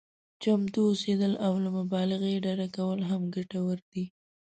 [0.41, 4.05] چمتو اوسېدل او له مبالغې ډډه کول هم ګټور دي.